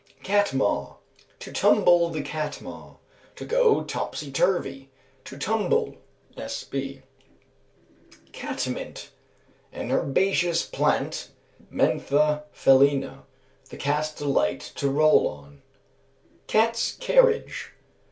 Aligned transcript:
Catmaw. 0.23 0.95
"To 1.41 1.51
tumble 1.51 2.09
the 2.09 2.23
catmaw," 2.23 2.95
to 3.35 3.45
go 3.45 3.83
topsy 3.83 4.31
turvy, 4.31 4.89
to 5.25 5.37
tumble 5.37 5.95
(S. 6.35 6.63
B.). 6.63 7.03
Catmint. 8.31 9.11
An 9.71 9.91
herbaceous 9.91 10.65
plant 10.65 11.29
(Mentha 11.71 12.45
felina), 12.51 13.25
that 13.69 13.77
cats 13.79 14.11
delight 14.15 14.71
to 14.73 14.89
roll 14.89 15.27
on. 15.27 15.61
_Cat's 16.47 16.93
Carriage. 16.99 17.73